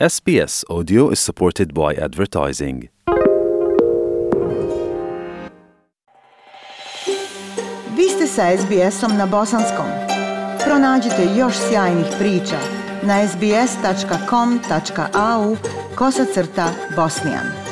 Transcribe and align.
SBS 0.00 0.64
Audio 0.68 1.10
is 1.10 1.20
supported 1.20 1.72
by 1.72 1.94
advertising. 2.04 2.88
Vi 7.96 8.08
ste 8.08 8.26
sa 8.26 8.42
SBS-om 8.58 9.16
na 9.16 9.26
bosanskom. 9.26 9.86
Pronađite 10.64 11.28
još 11.38 11.54
sjajnih 11.68 12.06
priča 12.18 12.58
na 13.02 13.28
sbs.com.au 13.28 13.86
kosacrta 15.96 16.68
bosnijan. 16.96 17.63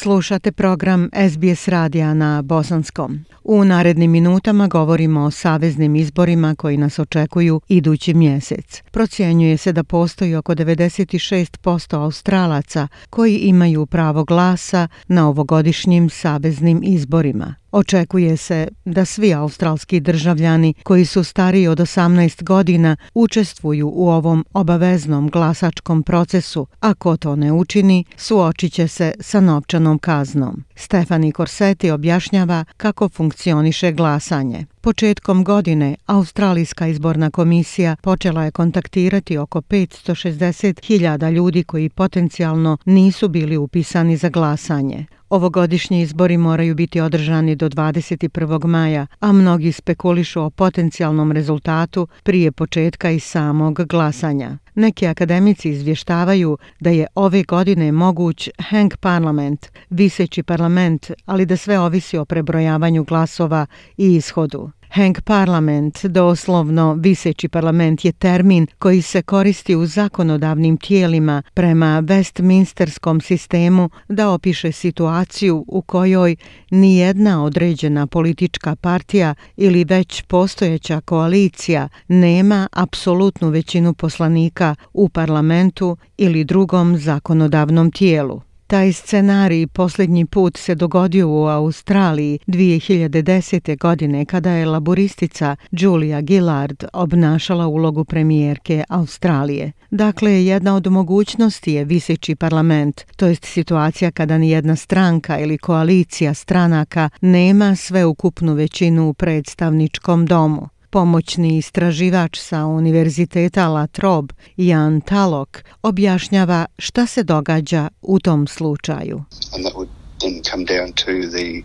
Slušate 0.00 0.52
program 0.52 1.10
SBS 1.30 1.68
radija 1.68 2.14
na 2.14 2.42
bosanskom. 2.42 3.24
U 3.44 3.64
narednim 3.64 4.10
minutama 4.10 4.66
govorimo 4.66 5.20
o 5.20 5.30
saveznim 5.30 5.96
izborima 5.96 6.54
koji 6.54 6.76
nas 6.76 6.98
očekuju 6.98 7.60
idući 7.68 8.14
mjesec. 8.14 8.82
Procjenjuje 8.90 9.56
se 9.56 9.72
da 9.72 9.84
postoji 9.84 10.34
oko 10.34 10.54
96% 10.54 11.96
Australaca 11.96 12.88
koji 13.10 13.36
imaju 13.36 13.86
pravo 13.86 14.24
glasa 14.24 14.88
na 15.08 15.28
ovogodišnjim 15.28 16.10
saveznim 16.10 16.80
izborima. 16.84 17.54
Očekuje 17.72 18.36
se 18.36 18.68
da 18.84 19.04
svi 19.04 19.34
australski 19.34 20.00
državljani 20.00 20.74
koji 20.82 21.04
su 21.04 21.24
stariji 21.24 21.68
od 21.68 21.78
18 21.78 22.42
godina 22.42 22.96
učestvuju 23.14 23.92
u 23.94 24.08
ovom 24.08 24.44
obaveznom 24.52 25.28
glasačkom 25.30 26.02
procesu, 26.02 26.66
a 26.80 26.94
ko 26.94 27.16
to 27.16 27.36
ne 27.36 27.52
učini, 27.52 28.04
suočit 28.16 28.72
će 28.72 28.88
se 28.88 29.12
sa 29.20 29.40
novčanom 29.40 29.98
kaznom. 29.98 30.64
Stefani 30.76 31.32
Korseti 31.32 31.90
objašnjava 31.90 32.64
kako 32.76 33.08
funkcioniše 33.08 33.92
glasanje. 33.92 34.66
Početkom 34.80 35.44
godine 35.44 35.96
Australijska 36.06 36.86
izborna 36.86 37.30
komisija 37.30 37.96
počela 38.02 38.44
je 38.44 38.50
kontaktirati 38.50 39.38
oko 39.38 39.60
560.000 39.60 41.30
ljudi 41.30 41.64
koji 41.64 41.88
potencijalno 41.88 42.76
nisu 42.84 43.28
bili 43.28 43.56
upisani 43.56 44.16
za 44.16 44.28
glasanje. 44.28 45.06
Ovogodišnji 45.30 46.02
izbori 46.02 46.36
moraju 46.36 46.74
biti 46.74 47.00
održani 47.00 47.56
do 47.56 47.68
21. 47.68 48.66
maja, 48.66 49.06
a 49.20 49.32
mnogi 49.32 49.72
spekulišu 49.72 50.42
o 50.42 50.50
potencijalnom 50.50 51.32
rezultatu 51.32 52.08
prije 52.22 52.52
početka 52.52 53.10
i 53.10 53.20
samog 53.20 53.80
glasanja. 53.88 54.58
Neki 54.74 55.06
akademici 55.06 55.70
izvještavaju 55.70 56.58
da 56.80 56.90
je 56.90 57.06
ove 57.14 57.42
godine 57.42 57.92
moguć 57.92 58.48
hang 58.58 58.96
Parlament, 59.00 59.66
viseći 59.90 60.42
parlament, 60.42 61.10
ali 61.26 61.46
da 61.46 61.56
sve 61.56 61.78
ovisi 61.78 62.18
o 62.18 62.24
prebrojavanju 62.24 63.04
glasova 63.04 63.66
i 63.96 64.14
ishodu. 64.14 64.70
Hank 64.98 65.20
Parlament, 65.20 66.04
doslovno 66.04 66.94
viseći 66.94 67.48
parlament, 67.48 68.04
je 68.04 68.12
termin 68.12 68.66
koji 68.78 69.02
se 69.02 69.22
koristi 69.22 69.76
u 69.76 69.86
zakonodavnim 69.86 70.76
tijelima 70.76 71.42
prema 71.54 72.02
Westminsterskom 72.02 73.20
sistemu 73.20 73.90
da 74.08 74.30
opiše 74.30 74.72
situaciju 74.72 75.64
u 75.68 75.82
kojoj 75.82 76.36
nijedna 76.70 77.44
određena 77.44 78.06
politička 78.06 78.76
partija 78.76 79.34
ili 79.56 79.84
već 79.84 80.22
postojeća 80.22 81.00
koalicija 81.00 81.88
nema 82.08 82.68
apsolutnu 82.72 83.48
većinu 83.48 83.94
poslanika 83.94 84.74
u 84.92 85.08
parlamentu 85.08 85.96
ili 86.16 86.44
drugom 86.44 86.96
zakonodavnom 86.96 87.90
tijelu. 87.90 88.47
Taj 88.68 88.92
scenarij 88.92 89.66
posljednji 89.66 90.26
put 90.26 90.56
se 90.56 90.74
dogodio 90.74 91.28
u 91.28 91.46
Australiji 91.46 92.38
2010. 92.46 93.78
godine 93.78 94.24
kada 94.24 94.50
je 94.50 94.66
laboristica 94.66 95.56
Julia 95.70 96.20
Gillard 96.20 96.84
obnašala 96.92 97.66
ulogu 97.66 98.04
premijerke 98.04 98.84
Australije. 98.88 99.72
Dakle, 99.90 100.44
jedna 100.44 100.74
od 100.74 100.86
mogućnosti 100.86 101.72
je 101.72 101.84
viseći 101.84 102.34
parlament, 102.34 103.00
to 103.16 103.26
jest 103.26 103.44
situacija 103.44 104.10
kada 104.10 104.38
ni 104.38 104.50
jedna 104.50 104.76
stranka 104.76 105.38
ili 105.38 105.58
koalicija 105.58 106.34
stranaka 106.34 107.10
nema 107.20 107.76
sveukupnu 107.76 108.54
većinu 108.54 109.08
u 109.08 109.14
predstavničkom 109.14 110.26
domu. 110.26 110.68
Pomoćni 110.90 111.58
istraživač 111.58 112.38
sa 112.40 112.66
Univerziteta 112.66 113.68
La 113.68 113.86
Trobe, 113.86 114.34
Jan 114.56 115.00
Talok, 115.00 115.64
objašnjava 115.82 116.66
šta 116.78 117.06
se 117.06 117.22
događa 117.22 117.88
u 118.02 118.18
tom 118.18 118.46
slučaju. 118.46 119.24
And 119.54 119.64
that 119.64 119.74
would 119.74 119.88
then 120.20 120.42
come 120.50 120.64
down 120.64 120.92
to 120.92 121.12
the 121.36 121.62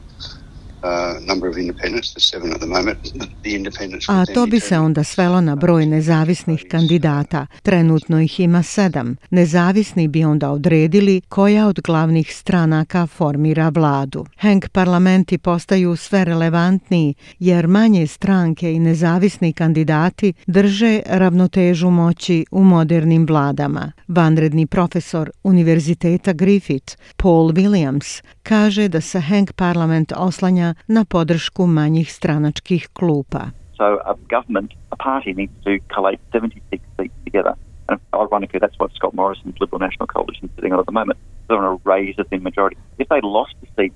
A 4.07 4.25
to 4.33 4.45
bi 4.45 4.59
se 4.59 4.79
onda 4.79 5.03
svelo 5.03 5.41
na 5.41 5.55
broj 5.55 5.85
nezavisnih 5.85 6.65
kandidata. 6.71 7.47
Trenutno 7.61 8.21
ih 8.21 8.39
ima 8.39 8.63
sedam. 8.63 9.15
Nezavisni 9.29 10.07
bi 10.07 10.23
onda 10.23 10.49
odredili 10.49 11.21
koja 11.29 11.67
od 11.67 11.81
glavnih 11.81 12.35
stranaka 12.35 13.07
formira 13.07 13.69
vladu. 13.69 14.25
Hank 14.37 14.69
parlamenti 14.69 15.37
postaju 15.37 15.95
sve 15.95 16.25
relevantniji 16.25 17.13
jer 17.39 17.67
manje 17.67 18.07
stranke 18.07 18.73
i 18.73 18.79
nezavisni 18.79 19.53
kandidati 19.53 20.33
drže 20.47 21.01
ravnotežu 21.05 21.89
moći 21.89 22.45
u 22.51 22.63
modernim 22.63 23.25
vladama. 23.25 23.91
Vanredni 24.07 24.67
profesor 24.67 25.31
Univerziteta 25.43 26.33
Griffith, 26.33 26.95
Paul 27.15 27.51
Williams, 27.51 28.23
kaže 28.43 28.87
da 28.87 29.01
se 29.01 29.19
Hank 29.19 29.53
parlament 29.53 30.13
oslanja 30.15 30.72
na 30.87 31.05
podršku 31.05 31.67
manjih 31.67 32.11
stranačkih 32.11 32.89
klupa. 32.93 33.51
So 33.77 33.99
a 34.05 34.15
government, 34.29 34.73
a 34.91 34.95
party 34.95 35.33
needs 35.33 35.53
to 35.65 35.79
collate 35.93 36.19
76 36.31 36.83
seats 36.97 37.13
together. 37.25 37.55
And 37.89 37.99
ironically, 38.13 38.59
that's 38.59 38.77
what 38.79 38.93
Scott 38.93 39.13
Morrison's 39.13 39.55
Liberal 39.59 39.79
National 39.79 40.07
Coalition 40.07 40.45
is 40.45 40.51
sitting 40.55 40.73
on 40.73 40.79
at 40.79 40.85
the 40.85 40.91
moment. 40.91 41.19
They're 41.47 41.57
on 41.57 41.65
a 41.65 41.89
raise 41.89 42.15
a 42.17 42.23
thin 42.23 42.43
majority. 42.43 42.77
If 42.97 43.09
they 43.09 43.19
lost 43.21 43.55
the 43.61 43.67
seat 43.75 43.93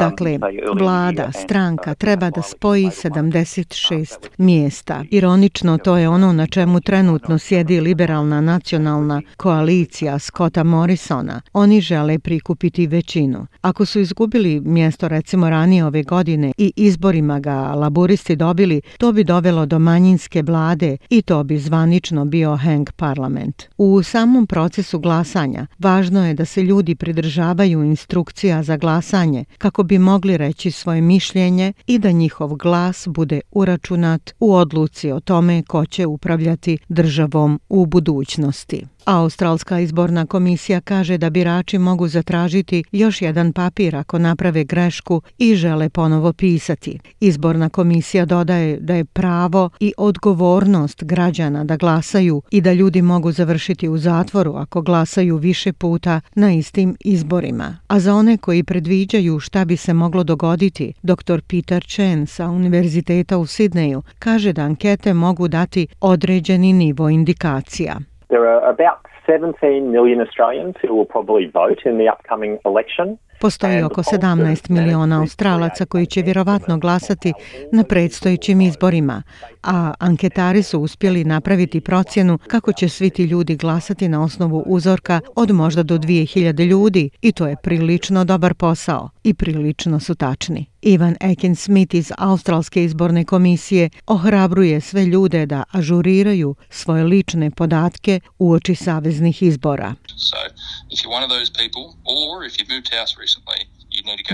dakle, 0.00 0.38
vlada, 0.78 1.32
stranka 1.32 1.94
treba 1.94 2.30
da 2.30 2.42
spoji 2.42 2.84
76 2.84 4.28
mjesta. 4.38 5.04
Ironično, 5.10 5.78
to 5.78 5.96
je 5.96 6.08
ono 6.08 6.32
na 6.32 6.46
čemu 6.46 6.80
trenutno 6.80 7.38
sjedi 7.38 7.80
liberalna 7.80 8.40
nacionalna 8.40 9.22
koalicija 9.36 10.18
Scotta 10.18 10.64
Morrisona. 10.64 11.40
Oni 11.52 11.80
žele 11.80 12.18
prikupiti 12.18 12.86
većinu. 12.86 13.46
Ako 13.60 13.84
su 13.84 14.00
izgubili 14.00 14.60
mjesto 14.60 15.08
recimo 15.08 15.50
ranije 15.50 15.84
ove 15.84 16.02
godine 16.02 16.52
i 16.58 16.72
izborima 16.76 17.40
ga 17.40 17.56
laburisti 17.56 18.36
dobili, 18.36 18.80
to 18.98 19.12
bi 19.12 19.24
dovelo 19.24 19.66
do 19.66 19.78
manjinske 19.78 20.42
vlade 20.42 20.96
i 21.10 21.22
to 21.22 21.44
bi 21.44 21.58
zvanično 21.58 22.24
bio 22.24 22.56
Hank 22.56 22.92
Parlament. 22.92 23.62
U 23.78 24.02
samom 24.02 24.46
procesu 24.46 24.98
glasanja 24.98 25.66
važno 25.78 26.26
je 26.26 26.34
da 26.34 26.44
se 26.44 26.62
ljudi 26.62 26.94
pridržavaju 26.94 27.82
instrukcija 27.82 28.62
za 28.62 28.76
glasanje 28.76 29.44
kako 29.58 29.82
bi 29.82 29.98
mogli 29.98 30.36
reći 30.36 30.70
svoje 30.70 31.00
mišljenje 31.00 31.72
i 31.86 31.98
da 31.98 32.10
njihov 32.10 32.54
glas 32.54 33.08
bude 33.08 33.40
uračunat 33.50 34.34
u 34.40 34.54
odluci 34.54 35.10
o 35.10 35.20
tome 35.20 35.62
ko 35.62 35.86
će 35.86 36.06
upravljati 36.06 36.78
državom 36.88 37.60
u 37.68 37.86
budućnosti. 37.86 38.95
Australska 39.06 39.80
izborna 39.80 40.26
komisija 40.26 40.80
kaže 40.80 41.18
da 41.18 41.30
birači 41.30 41.78
mogu 41.78 42.08
zatražiti 42.08 42.84
još 42.92 43.22
jedan 43.22 43.52
papir 43.52 43.96
ako 43.96 44.18
naprave 44.18 44.64
grešku 44.64 45.22
i 45.38 45.54
žele 45.54 45.88
ponovo 45.88 46.32
pisati. 46.32 46.98
Izborna 47.20 47.68
komisija 47.68 48.24
dodaje 48.24 48.76
da 48.80 48.94
je 48.94 49.04
pravo 49.04 49.70
i 49.80 49.92
odgovornost 49.96 51.04
građana 51.04 51.64
da 51.64 51.76
glasaju 51.76 52.42
i 52.50 52.60
da 52.60 52.72
ljudi 52.72 53.02
mogu 53.02 53.32
završiti 53.32 53.88
u 53.88 53.98
zatvoru 53.98 54.54
ako 54.54 54.82
glasaju 54.82 55.36
više 55.36 55.72
puta 55.72 56.20
na 56.34 56.52
istim 56.52 56.96
izborima. 57.00 57.76
A 57.88 58.00
za 58.00 58.14
one 58.14 58.36
koji 58.36 58.64
predviđaju 58.64 59.40
šta 59.40 59.64
bi 59.64 59.76
se 59.76 59.94
moglo 59.94 60.24
dogoditi, 60.24 60.92
dr. 61.02 61.40
Peter 61.48 61.84
Chen 61.84 62.26
sa 62.26 62.48
Univerziteta 62.48 63.38
u 63.38 63.46
Sidneju 63.46 64.02
kaže 64.18 64.52
da 64.52 64.62
ankete 64.62 65.14
mogu 65.14 65.48
dati 65.48 65.86
određeni 66.00 66.72
nivo 66.72 67.08
indikacija. 67.08 68.00
There 68.36 68.46
are 68.48 68.68
about 68.68 69.06
17 69.26 69.90
million 69.96 70.20
Australians 70.20 70.74
who 70.82 70.94
will 70.96 71.10
probably 71.14 71.46
vote 71.60 71.80
in 71.90 71.94
the 72.00 72.08
upcoming 72.14 72.58
election. 72.64 73.18
Postoji 73.40 73.82
oko 73.82 74.02
17 74.02 74.70
miliona 74.70 75.20
Australaca 75.20 75.86
koji 75.86 76.06
će 76.06 76.22
vjerovatno 76.22 76.78
glasati 76.78 77.32
na 77.72 77.84
predstojićim 77.84 78.60
izborima, 78.60 79.22
a 79.62 79.94
anketari 79.98 80.62
su 80.62 80.80
uspjeli 80.80 81.24
napraviti 81.24 81.80
procjenu 81.80 82.38
kako 82.46 82.72
će 82.72 82.88
svi 82.88 83.10
ti 83.10 83.24
ljudi 83.24 83.56
glasati 83.56 84.08
na 84.08 84.22
osnovu 84.22 84.62
uzorka 84.66 85.20
od 85.36 85.50
možda 85.50 85.82
do 85.82 85.98
2000 85.98 86.66
ljudi 86.66 87.10
i 87.22 87.32
to 87.32 87.46
je 87.46 87.56
prilično 87.62 88.24
dobar 88.24 88.54
posao 88.54 89.10
i 89.24 89.34
prilično 89.34 90.00
su 90.00 90.14
tačni. 90.14 90.66
Ivan 90.82 91.16
Ekin 91.20 91.56
Smith 91.56 91.94
iz 91.94 92.12
Australske 92.18 92.84
izborne 92.84 93.24
komisije 93.24 93.90
ohrabruje 94.06 94.80
sve 94.80 95.04
ljude 95.04 95.46
da 95.46 95.64
ažuriraju 95.72 96.54
svoje 96.70 97.04
lične 97.04 97.50
podatke 97.50 98.20
u 98.38 98.52
oči 98.52 98.74
saveznih 99.16 99.42
izbora. 99.42 99.94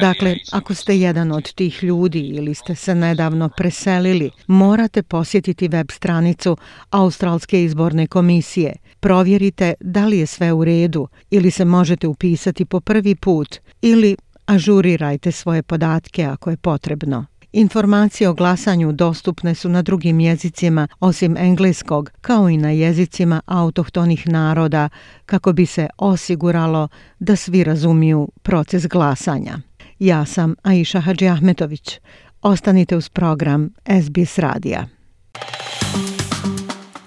Dakle, 0.00 0.36
ako 0.52 0.74
ste 0.74 0.98
jedan 0.98 1.32
od 1.32 1.52
tih 1.54 1.82
ljudi 1.82 2.20
ili 2.20 2.54
ste 2.54 2.74
se 2.74 2.94
nedavno 2.94 3.48
preselili, 3.48 4.30
morate 4.46 5.02
posjetiti 5.02 5.68
web 5.68 5.90
stranicu 5.90 6.56
Australske 6.90 7.64
izborne 7.64 8.06
komisije. 8.06 8.76
Provjerite 9.00 9.74
da 9.80 10.06
li 10.06 10.18
je 10.18 10.26
sve 10.26 10.52
u 10.52 10.64
redu 10.64 11.08
ili 11.30 11.50
se 11.50 11.64
možete 11.64 12.06
upisati 12.06 12.64
po 12.64 12.80
prvi 12.80 13.14
put 13.14 13.58
ili 13.82 14.16
ažurirajte 14.46 15.32
svoje 15.32 15.62
podatke 15.62 16.24
ako 16.24 16.50
je 16.50 16.56
potrebno. 16.56 17.31
Informacije 17.52 18.28
o 18.28 18.34
glasanju 18.34 18.92
dostupne 18.92 19.54
su 19.54 19.68
na 19.68 19.82
drugim 19.82 20.20
jezicima 20.20 20.88
osim 21.00 21.36
engleskog, 21.36 22.10
kao 22.20 22.48
i 22.48 22.56
na 22.56 22.70
jezicima 22.70 23.40
autohtonih 23.46 24.28
naroda, 24.28 24.88
kako 25.26 25.52
bi 25.52 25.66
se 25.66 25.88
osiguralo 25.98 26.88
da 27.18 27.36
svi 27.36 27.64
razumiju 27.64 28.28
proces 28.42 28.86
glasanja. 28.86 29.58
Ja 29.98 30.24
sam 30.24 30.54
Aisha 30.62 31.00
Hadži 31.00 31.28
Ahmetović. 31.28 32.00
Ostanite 32.42 32.96
uz 32.96 33.08
program 33.08 33.70
SBS 34.02 34.38
Radija. 34.38 34.86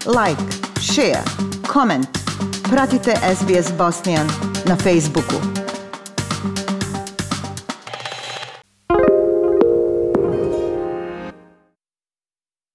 Like, 0.06 0.42
share, 0.82 1.24
comment. 1.74 2.08
Pratite 2.70 3.14
SBS 3.36 3.78
Bosnian 3.78 4.28
na 4.68 4.76
Facebooku. 4.76 5.65